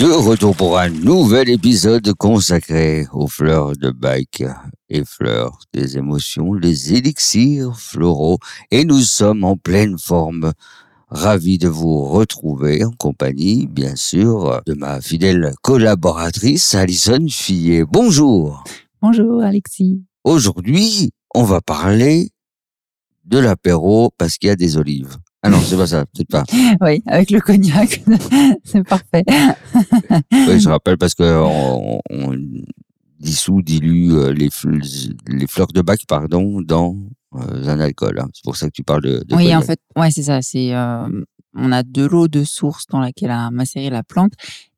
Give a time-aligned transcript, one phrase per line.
[0.00, 4.42] De retour pour un nouvel épisode consacré aux fleurs de bac
[4.88, 8.38] et fleurs des émotions, les élixirs floraux.
[8.70, 10.54] Et nous sommes en pleine forme.
[11.10, 17.84] Ravi de vous retrouver en compagnie, bien sûr, de ma fidèle collaboratrice Alison Fillet.
[17.84, 18.64] Bonjour.
[19.02, 20.02] Bonjour Alexis.
[20.24, 22.30] Aujourd'hui, on va parler
[23.26, 25.18] de l'apéro parce qu'il y a des olives.
[25.42, 26.44] Ah non, c'est pas ça, peut-être pas.
[26.82, 28.02] Oui, avec le cognac,
[28.64, 29.24] c'est parfait.
[30.32, 32.36] Oui, je rappelle parce que on, on
[33.18, 36.96] dissout, dilue euh, les, fl- les fleurs de bac, pardon, dans
[37.36, 38.18] euh, un alcool.
[38.20, 38.28] hein.
[38.34, 39.24] C'est pour ça que tu parles de.
[39.26, 40.42] de Oui, en fait, ouais, c'est ça.
[40.42, 41.06] C'est, euh,
[41.54, 44.32] on a de l'eau de source dans laquelle a macéré la plante,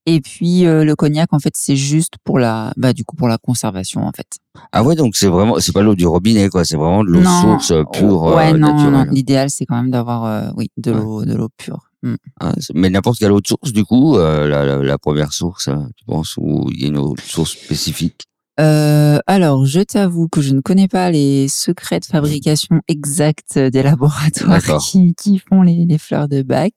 [0.07, 3.29] et puis euh, le cognac, en fait, c'est juste pour la, bah, du coup, pour
[3.29, 4.27] la conservation, en fait.
[4.73, 6.65] Ah ouais, donc c'est vraiment, c'est pas l'eau du robinet, quoi.
[6.65, 8.93] C'est vraiment de l'eau source euh, pure, euh, ouais, non, naturelle.
[9.07, 9.13] non.
[9.13, 10.97] L'idéal, c'est quand même d'avoir, euh, oui, de Ouais.
[10.99, 11.81] l'eau, de l'eau pure.
[12.03, 12.15] Mm.
[12.41, 15.69] Hein, c'est- mais n'importe quelle autre source, du coup, euh, la, la, la première source,
[15.69, 18.23] hein, tu penses, où il y a une autre source spécifique?
[18.61, 23.83] Euh, alors, je t'avoue que je ne connais pas les secrets de fabrication exacts des
[23.83, 26.73] laboratoires qui, qui font les, les fleurs de bac.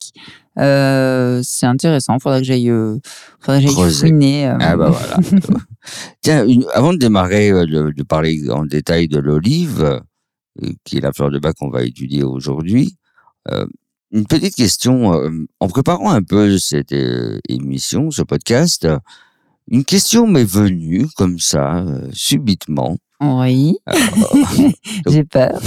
[0.58, 2.18] Euh, c'est intéressant.
[2.20, 2.98] Faudrait que j'aille, euh,
[3.92, 4.48] fouiner.
[4.48, 5.18] euh, Ah bah voilà.
[6.22, 9.82] Tiens, une- avant de démarrer euh, de, de parler en détail de l'olive,
[10.64, 12.96] euh, qui est la fleur de bac qu'on va étudier aujourd'hui,
[13.52, 13.66] euh,
[14.12, 15.14] une petite question.
[15.14, 15.30] euh,
[15.60, 18.98] en préparant un peu cette euh, émission, ce podcast, euh,
[19.70, 22.98] une question m'est venue comme ça, euh, subitement.
[23.22, 24.36] Oui, Alors,
[25.08, 25.60] j'ai peur.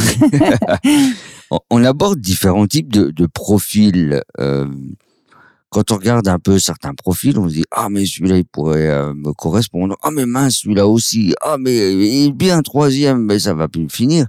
[1.51, 4.23] on, on aborde différents types de, de profils.
[4.39, 4.67] euh,
[5.71, 8.89] quand on regarde un peu certains profils, on se dit ah mais celui-là il pourrait
[8.89, 9.97] euh, me correspondre.
[10.03, 11.35] Ah mais mince celui-là aussi.
[11.43, 14.27] Ah mais il est bien troisième, mais ça va plus finir.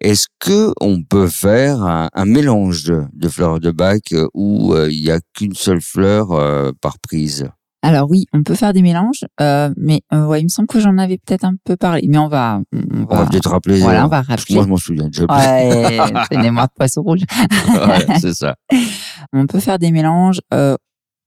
[0.00, 4.72] Est-ce que on peut faire un, un mélange de, de fleurs de bac euh, où
[4.74, 7.48] euh, il y a qu'une seule fleur euh, par prise?
[7.82, 10.80] Alors oui, on peut faire des mélanges, euh, mais euh, ouais, il me semble que
[10.80, 12.06] j'en avais peut-être un peu parlé.
[12.08, 13.78] Mais on va, on On va va, peut-être rappeler.
[13.80, 14.54] voilà, euh, on va rappeler.
[14.56, 15.24] moi je m'en souviens déjà.
[15.28, 17.20] Ouais, c'est une mémoire de poisson rouge.
[17.68, 18.56] Voilà, c'est ça.
[19.32, 20.40] On peut faire des mélanges.
[20.52, 20.76] euh,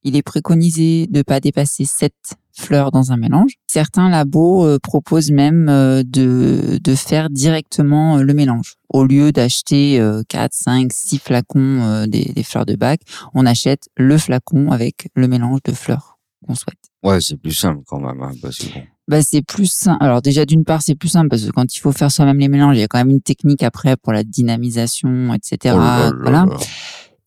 [0.03, 2.11] il est préconisé de pas dépasser 7
[2.57, 3.51] fleurs dans un mélange.
[3.67, 8.73] Certains labos euh, proposent même euh, de, de faire directement le mélange.
[8.89, 13.01] Au lieu d'acheter euh, 4, 5, 6 flacons euh, des, des fleurs de bac,
[13.35, 16.10] on achète le flacon avec le mélange de fleurs
[16.45, 16.77] qu'on souhaite.
[17.03, 18.21] Ouais, c'est plus simple quand même.
[18.21, 18.65] hein, parce que.
[19.07, 20.03] Bah, c'est plus simple.
[20.03, 22.47] Alors déjà d'une part c'est plus simple parce que quand il faut faire soi-même les
[22.47, 25.57] mélanges, il y a quand même une technique après pour la dynamisation, etc.
[25.75, 26.45] Oh là là voilà.
[26.45, 26.57] là.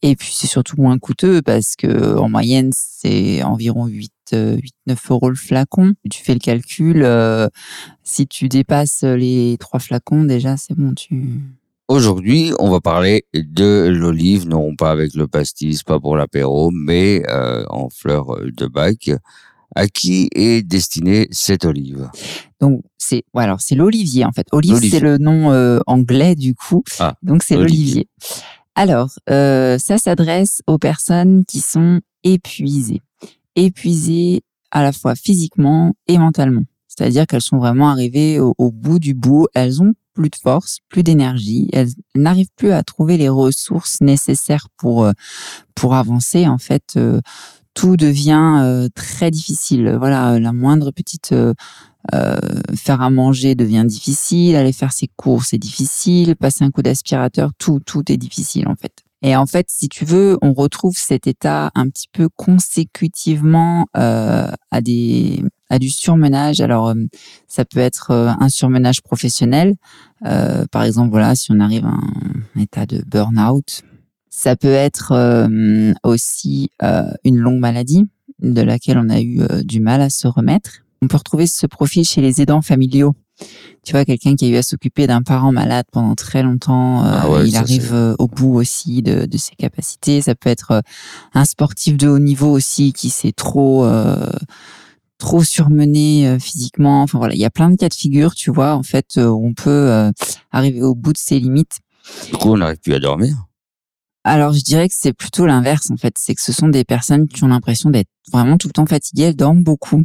[0.02, 5.10] Et puis c'est surtout moins coûteux parce que en moyenne c'est environ 8, 8 9
[5.10, 5.94] euros le flacon.
[6.10, 7.48] Tu fais le calcul, euh,
[8.02, 11.40] si tu dépasses les trois flacons déjà c'est bon tu.
[11.88, 17.22] Aujourd'hui, on va parler de l'olive, non pas avec le pastis, pas pour l'apéro, mais
[17.28, 19.10] euh, en fleurs de bac.
[19.76, 22.08] À qui est destinée cette olive?
[22.60, 24.46] Donc c'est ouais, alors c'est l'olivier en fait.
[24.52, 26.84] Olive c'est le nom euh, anglais du coup.
[27.00, 27.78] Ah, Donc c'est l'olivier.
[27.82, 28.08] l'olivier.
[28.76, 33.02] Alors euh, ça s'adresse aux personnes qui sont épuisées,
[33.56, 36.62] épuisées à la fois physiquement et mentalement.
[36.86, 39.48] C'est-à-dire qu'elles sont vraiment arrivées au, au bout du bout.
[39.54, 41.68] Elles ont plus de force, plus d'énergie.
[41.72, 45.12] Elles n'arrivent plus à trouver les ressources nécessaires pour euh,
[45.74, 46.46] pour avancer.
[46.46, 47.20] En fait, euh,
[47.74, 49.96] tout devient euh, très difficile.
[49.98, 51.34] Voilà, la moindre petite
[52.76, 57.52] faire à manger devient difficile, aller faire ses courses c'est difficile, passer un coup d'aspirateur,
[57.58, 59.03] tout, tout est difficile en fait.
[59.26, 64.50] Et en fait, si tu veux, on retrouve cet état un petit peu consécutivement euh,
[64.70, 66.60] à des à du surmenage.
[66.60, 66.94] Alors, euh,
[67.48, 69.76] ça peut être euh, un surmenage professionnel,
[70.26, 73.80] euh, par exemple, voilà, si on arrive à un état de burn-out.
[74.28, 76.68] Ça peut être euh, aussi
[77.24, 78.04] une longue maladie
[78.40, 80.80] de laquelle on a eu du mal à se remettre.
[81.00, 83.14] On peut retrouver ce profil chez les aidants familiaux.
[83.84, 87.18] Tu vois, quelqu'un qui a eu à s'occuper d'un parent malade pendant très longtemps, euh,
[87.20, 90.22] Ah ouais, il ça, arrive euh, au bout aussi de, de ses capacités.
[90.22, 90.80] Ça peut être euh,
[91.34, 93.86] un sportif de haut niveau aussi qui s'est trop
[95.18, 97.02] trop surmené physiquement.
[97.02, 99.46] Enfin voilà, il y a plein de cas de figure, tu vois, en fait, où
[99.46, 100.10] on peut euh,
[100.50, 101.78] arriver au bout de ses limites.
[102.30, 103.36] Du coup, on n'arrive plus à dormir?
[104.24, 106.14] Alors, je dirais que c'est plutôt l'inverse, en fait.
[106.18, 109.24] C'est que ce sont des personnes qui ont l'impression d'être vraiment tout le temps fatiguées.
[109.24, 110.04] Elles dorment beaucoup.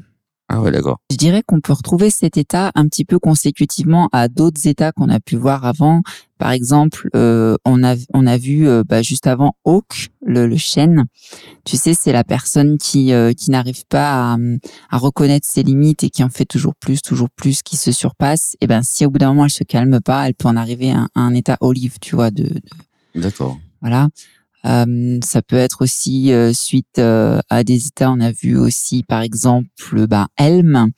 [0.51, 0.97] Ah ouais, d'accord.
[1.11, 5.07] Je dirais qu'on peut retrouver cet état un petit peu consécutivement à d'autres états qu'on
[5.07, 6.01] a pu voir avant.
[6.39, 10.57] Par exemple, euh, on a on a vu euh, bah, juste avant Hawk, le, le
[10.57, 11.05] chêne.
[11.65, 14.37] Tu sais, c'est la personne qui euh, qui n'arrive pas à,
[14.89, 18.55] à, reconnaître ses limites et qui en fait toujours plus, toujours plus, qui se surpasse.
[18.59, 20.91] Et ben, si au bout d'un moment elle se calme pas, elle peut en arriver
[20.91, 23.21] à, un état olive, tu vois, de, de...
[23.21, 23.59] D'accord.
[23.81, 24.09] Voilà.
[24.63, 28.11] Ça peut être aussi euh, suite euh, à des états.
[28.11, 29.67] On a vu aussi, par exemple,
[30.07, 30.91] bah, Helm.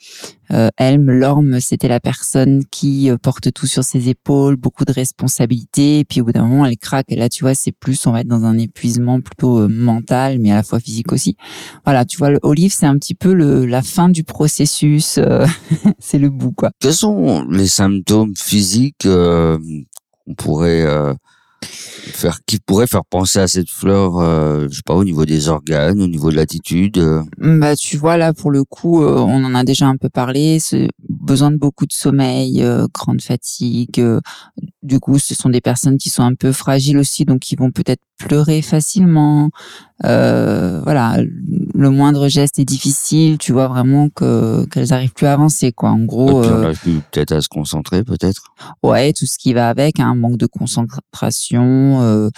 [0.78, 6.00] Helm, l'orme, c'était la personne qui porte tout sur ses épaules, beaucoup de responsabilités.
[6.00, 7.06] Et puis au bout d'un moment, elle craque.
[7.08, 10.52] Et là, tu vois, c'est plus, on va être dans un épuisement plutôt mental, mais
[10.52, 11.38] à la fois physique aussi.
[11.86, 15.22] Voilà, tu vois, le olive, c'est un petit peu le, la fin du processus.
[16.00, 16.72] c'est le bout, quoi.
[16.80, 20.86] Quels sont les symptômes physiques qu'on pourrait
[22.46, 26.02] qui pourrait faire penser à cette fleur euh, je sais pas au niveau des organes
[26.02, 27.24] au niveau de l'attitude euh.
[27.40, 30.60] bah tu vois là pour le coup euh, on en a déjà un peu parlé
[31.22, 34.04] besoin de beaucoup de sommeil grande fatigue
[34.84, 37.72] du coup ce sont des personnes qui sont un peu fragiles aussi donc qui vont
[37.72, 39.50] peut-être pleurer facilement.
[40.04, 41.18] Voilà
[41.74, 45.90] le moindre geste est difficile tu vois vraiment que qu'elles arrivent plus à avancer quoi.
[45.92, 48.54] En gros arrive plus peut-être à se concentrer peut-être?
[48.84, 52.30] Ouais tout ce qui va avec un hein, manque de concentration euh,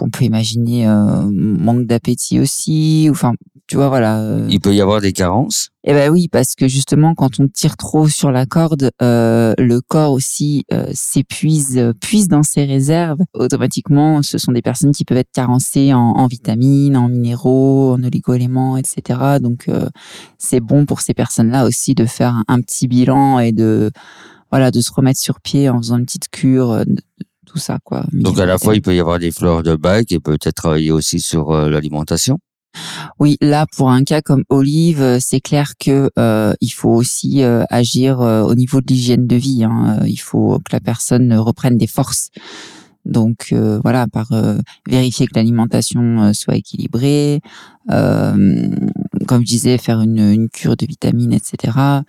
[0.00, 3.08] on peut imaginer euh, manque d'appétit aussi.
[3.10, 3.34] Enfin,
[3.66, 4.20] tu vois, voilà.
[4.20, 4.46] Euh.
[4.50, 5.70] Il peut y avoir des carences.
[5.84, 10.12] Eh ben oui, parce que justement, quand on tire trop sur la corde, le corps
[10.12, 10.64] aussi
[10.94, 13.18] s'épuise, puise dans ses réserves.
[13.34, 18.78] Automatiquement, ce sont des personnes qui peuvent être carencées en, vitamines, en minéraux, en oligo-éléments,
[18.78, 19.38] etc.
[19.42, 19.68] Donc,
[20.38, 23.90] c'est bon pour ces personnes-là aussi de faire un, un, petit bilan et de
[24.50, 26.84] voilà, de se remettre sur pied en faisant une petite cure
[27.56, 28.04] ça, quoi.
[28.12, 30.90] Donc à la fois, il peut y avoir des fleurs de bac et peut-être travailler
[30.90, 32.38] aussi sur euh, l'alimentation.
[33.20, 37.42] Oui, là pour un cas comme Olive, euh, c'est clair que euh, il faut aussi
[37.70, 39.64] agir au niveau de l'hygiène de vie.
[39.64, 40.00] Hein.
[40.06, 42.30] Il faut que la personne reprenne des forces.
[43.04, 44.30] Donc voilà, par
[44.88, 47.40] vérifier que l'alimentation soit équilibrée,
[47.86, 52.02] comme je disais, faire une, une cure de vitamines, etc.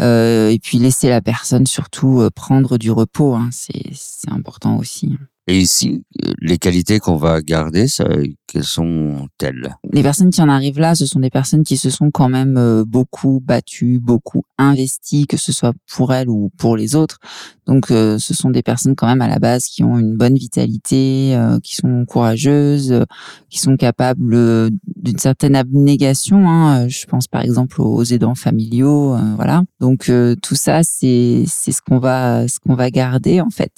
[0.00, 5.16] Euh, et puis laisser la personne surtout euh, prendre du repos, hein, c'est important aussi.
[5.48, 8.04] Et ici, euh, les qualités qu'on va garder, ça,
[8.48, 9.76] quelles sont-elles?
[9.92, 12.56] Les personnes qui en arrivent là, ce sont des personnes qui se sont quand même
[12.56, 17.20] euh, beaucoup battues, beaucoup investies, que ce soit pour elles ou pour les autres.
[17.64, 20.34] Donc, euh, ce sont des personnes quand même à la base qui ont une bonne
[20.34, 23.04] vitalité, qui sont courageuses,
[23.48, 26.48] qui sont capables d'une certaine abnégation.
[26.48, 26.88] Hein.
[26.88, 29.62] Je pense par exemple aux aidants familiaux, voilà.
[29.80, 30.10] Donc,
[30.42, 33.72] tout ça, c'est c'est ce qu'on va ce qu'on va garder en fait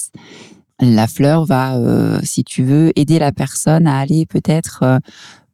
[0.81, 4.99] la fleur va, euh, si tu veux, aider la personne à aller peut-être euh,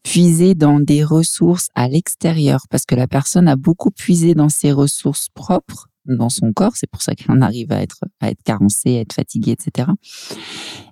[0.02, 4.72] puiser dans des ressources à l'extérieur, parce que la personne a beaucoup puisé dans ses
[4.72, 6.72] ressources propres dans son corps.
[6.76, 9.88] C'est pour ça en arrive à être, à être carencée, à être fatiguée, etc.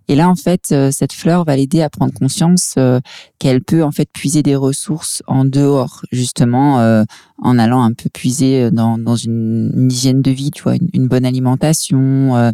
[0.08, 3.00] Et là, en fait, euh, cette fleur va l'aider à prendre conscience euh,
[3.38, 7.04] qu'elle peut en fait puiser des ressources en dehors, justement, euh,
[7.38, 11.24] en allant un peu puiser dans, dans une, hygiène de vie, tu vois, une, bonne
[11.24, 12.52] alimentation.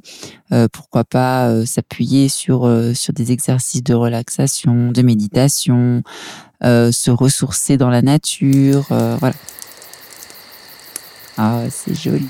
[0.73, 6.03] pourquoi pas s'appuyer sur sur des exercices de relaxation, de méditation,
[6.63, 9.35] se ressourcer dans la nature, voilà.
[11.39, 12.27] Ah, c'est joli.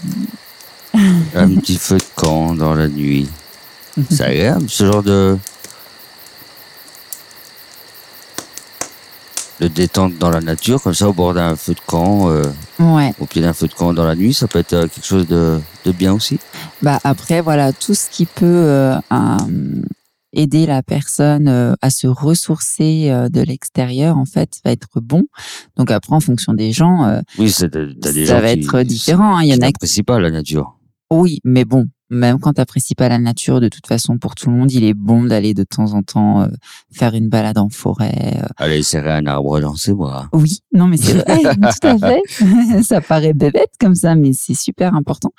[1.35, 3.29] Un petit feu de camp dans la nuit.
[4.11, 5.39] C'est agréable, ce genre de.
[9.61, 12.45] de détente dans la nature, comme ça, au bord d'un feu de camp, euh,
[12.79, 13.13] ouais.
[13.19, 15.27] au pied d'un feu de camp dans la nuit, ça peut être euh, quelque chose
[15.27, 16.39] de, de bien aussi.
[16.81, 18.95] Bah après, voilà, tout ce qui peut euh,
[20.39, 25.25] aider la personne euh, à se ressourcer euh, de l'extérieur en fait va être bon.
[25.77, 29.37] Donc après en fonction des gens, euh, oui, ça va être différent.
[29.37, 29.43] Hein.
[29.43, 30.79] Il y en a qui pas la nature.
[31.11, 34.49] Oui, mais bon, même quand tu n'apprécies pas la nature, de toute façon, pour tout
[34.49, 36.49] le monde, il est bon d'aller de temps en temps euh,
[36.93, 38.39] faire une balade en forêt.
[38.43, 38.47] Euh.
[38.57, 40.29] Aller serrer un arbre dans ses bras.
[40.33, 42.83] Oui, non, mais c'est vrai, tout à fait.
[42.83, 45.33] ça paraît bébête comme ça, mais c'est super important.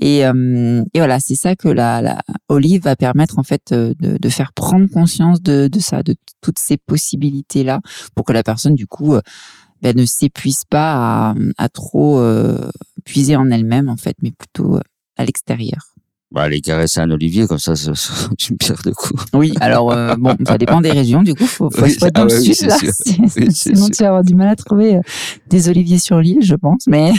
[0.00, 3.94] Et, euh, et voilà, c'est ça que la, la, olive va permettre en fait de,
[3.98, 7.80] de faire prendre conscience de, de ça, de toutes ces possibilités là,
[8.14, 9.16] pour que la personne du coup
[9.80, 12.22] ben, ne s'épuise pas à, à trop
[13.04, 14.78] puiser en elle-même en fait, mais plutôt
[15.16, 15.91] à l'extérieur.
[16.32, 17.90] Bah, aller caresser un olivier, comme ça, c'est
[18.50, 19.14] une pierre de coup.
[19.34, 22.30] Oui, alors, euh, bon, ça dépend des régions, du coup, faut, faut oui, dans le
[22.30, 22.76] sud, là.
[23.50, 25.00] Sinon, tu vas avoir du mal à trouver euh,
[25.50, 27.12] des oliviers sur l'île, je pense, mais.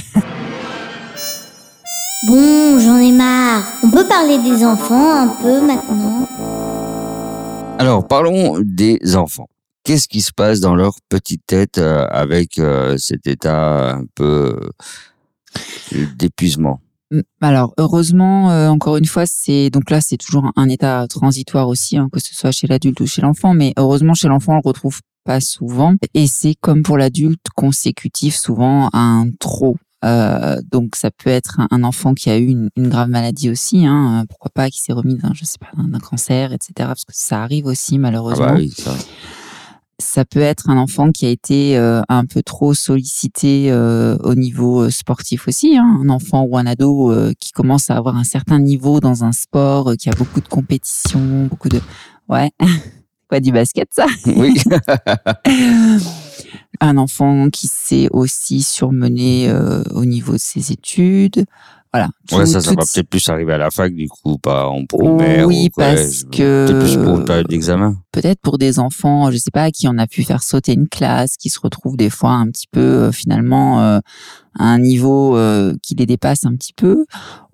[2.25, 3.63] Bon, j'en ai marre.
[3.83, 6.27] On peut parler des enfants un peu maintenant?
[7.77, 9.47] Alors, Parlons des enfants.
[9.83, 12.59] Qu'est-ce qui se passe dans leur petite tête euh, avec
[12.97, 14.57] cet état un peu
[16.15, 16.79] d'épuisement?
[17.41, 21.97] Alors heureusement, euh, encore une fois, c'est donc là c'est toujours un, état transitoire aussi,
[21.97, 23.53] hein, que ce soit chez l'adulte ou chez l'enfant.
[23.53, 28.35] Mais heureusement chez l'enfant on le retrouve pas souvent, et c'est comme pour l'adulte consécutif
[28.35, 29.77] souvent à un trop.
[30.03, 33.85] Euh, donc ça peut être un, enfant qui a eu une, une grave maladie aussi,
[33.85, 36.73] hein, euh, pourquoi pas, qui s'est remis d'un je sais pas d'un cancer, etc.
[36.77, 38.93] Parce que ça arrive aussi Ah malheureusement bah oui, ça.
[40.03, 44.35] Ça peut être un enfant qui a été euh, un peu trop sollicité euh, au
[44.35, 45.99] niveau euh, sportif aussi, hein.
[46.01, 49.31] un enfant ou un ado euh, qui commence à avoir un certain niveau dans un
[49.31, 51.79] sport, qui a beaucoup de compétition, beaucoup de
[52.29, 52.51] ouais,
[53.29, 54.53] quoi du basket ça, Oui.
[56.81, 59.51] un enfant qui s'est aussi surmené
[59.91, 61.45] au niveau de ses études,
[61.93, 62.09] voilà.
[62.31, 65.45] Ouais, ça, ça va peut-être plus arriver à la fac, du coup, pas en primaire.
[65.47, 67.95] Oui, ou parce que- Peut-être plus pour une période d'examen.
[68.11, 71.37] peut-être pour des enfants, je sais pas, qui on a pu faire sauter une classe,
[71.37, 73.99] qui se retrouvent des fois un petit peu euh, finalement euh,
[74.57, 77.05] à un niveau euh, qui les dépasse un petit peu,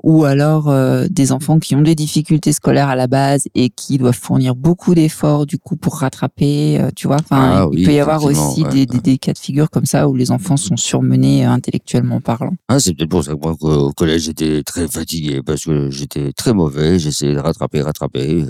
[0.03, 3.97] ou alors euh, des enfants qui ont des difficultés scolaires à la base et qui
[3.97, 7.17] doivent fournir beaucoup d'efforts du coup pour rattraper, euh, tu vois.
[7.17, 9.01] Enfin, Ah il oui, peut y avoir aussi ouais, des, des, ouais.
[9.01, 12.53] des cas de figure comme ça où les enfants sont surmenés intellectuellement parlant.
[12.67, 16.31] Ah, c'est peut-être pour ça que moi, au collège, j'étais très fatigué parce que j'étais
[16.33, 16.99] très mauvais.
[16.99, 18.45] J'essayais de rattraper, rattraper.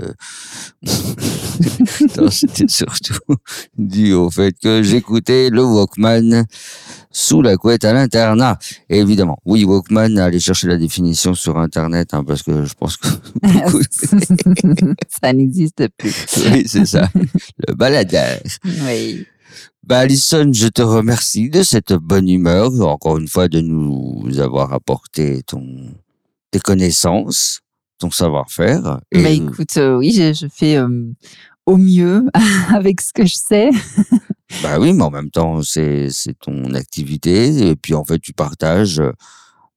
[2.32, 3.20] c'était surtout
[3.78, 6.46] dû au fait que j'écoutais le Walkman
[7.12, 7.94] sous la couette à
[8.90, 12.98] Et évidemment, oui, Walkman, allez chercher la définition sur Internet hein, parce que je pense
[12.98, 13.08] que
[15.22, 16.14] ça n'existe plus.
[16.52, 17.10] oui, c'est ça,
[17.68, 18.40] le baladeur.
[18.86, 19.26] Oui.
[19.84, 24.74] Bah, Alison, je te remercie de cette bonne humeur, encore une fois, de nous avoir
[24.74, 25.66] apporté ton,
[26.52, 27.62] tes connaissances,
[27.98, 29.00] ton savoir-faire.
[29.12, 31.12] Et Bah écoute, euh, oui, je, je fais euh,
[31.66, 32.26] au mieux
[32.74, 33.70] avec ce que je sais.
[34.64, 37.70] Bah oui, mais en même temps, c'est, c'est ton activité.
[37.70, 39.12] Et puis, en fait, tu partages euh,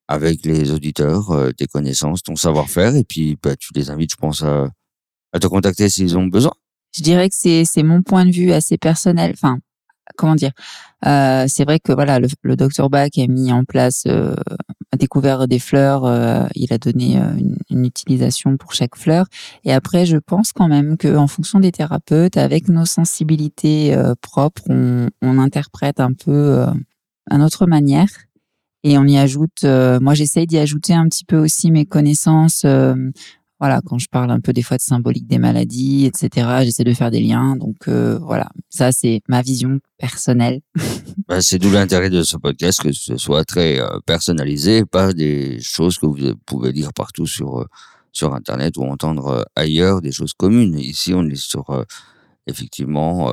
[0.09, 2.97] avec les auditeurs euh, tes connaissances, ton savoir-faire.
[2.97, 4.71] Et puis, bah, tu les invites, je pense, à,
[5.33, 6.53] à te contacter s'ils ont besoin.
[6.95, 9.33] Je dirais que c'est c'est mon point de vue assez personnel.
[9.35, 9.59] Enfin,
[10.17, 10.53] comment dire
[11.07, 14.35] euh, C'est vrai que voilà, le, le docteur Bach a mis en place, euh,
[14.93, 16.05] a découvert des fleurs.
[16.05, 19.27] euh, il a donné euh, une, une utilisation pour chaque fleur.
[19.65, 24.15] Et après, je pense quand même que en fonction des thérapeutes, avec nos sensibilités euh,
[24.21, 26.67] propres, on, on interprète un peu euh,
[27.31, 28.09] à notre manière.
[28.85, 32.67] Et on y ajoute, moi j'essaye d'y ajouter un petit peu aussi mes connaissances
[33.63, 36.93] voilà, quand je parle un peu des fois de symbolique des maladies, etc., j'essaie de
[36.95, 37.55] faire des liens.
[37.55, 40.63] Donc euh, voilà, ça c'est ma vision personnelle.
[41.29, 45.61] Bah, c'est d'où l'intérêt de ce podcast, que ce soit très euh, personnalisé, pas des
[45.61, 47.67] choses que vous pouvez lire partout sur, euh,
[48.11, 50.77] sur Internet ou entendre ailleurs, des choses communes.
[50.77, 51.85] Ici, on est sur,
[52.49, 53.31] effectivement,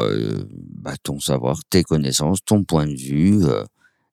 [0.76, 3.42] bah, ton savoir, tes connaissances, ton point de vue,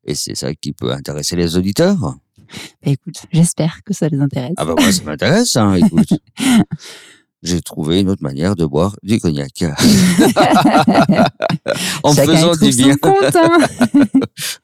[0.04, 2.16] et c'est ça qui peut intéresser les auditeurs.
[2.84, 4.54] Bah, écoute, j'espère que ça les intéresse.
[4.56, 6.08] Ah bah moi, ça m'intéresse, hein, écoute.
[7.42, 9.62] J'ai trouvé une autre manière de boire du cognac.
[12.02, 12.96] en Chacun faisant du bien.
[12.96, 13.58] compte, hein.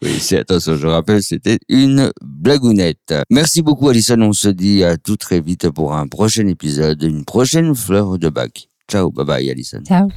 [0.03, 3.15] Oui, c'est attention, je rappelle, c'était une blagounette.
[3.31, 4.21] Merci beaucoup, Alison.
[4.23, 8.29] On se dit à tout très vite pour un prochain épisode, une prochaine fleur de
[8.31, 8.69] bac.
[8.91, 9.83] Ciao, bye bye, Alison.
[9.87, 10.09] Ciao.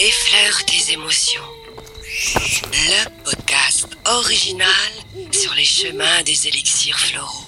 [0.00, 1.42] Effleure tes émotions.
[2.20, 4.90] Le podcast original
[5.30, 7.46] sur les chemins des élixirs floraux.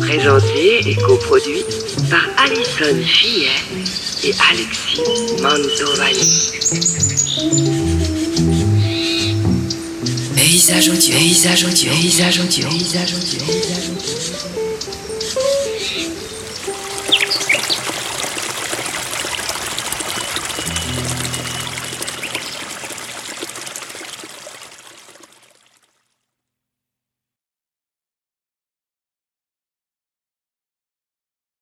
[0.00, 1.62] Présenté et coproduit
[2.10, 3.46] par Alison Fillet
[4.24, 5.02] et Alexis
[5.40, 6.50] Mantovani.
[10.34, 13.99] Paysage audio, paysage audio, paysage audio, paysage audio, paysage audio.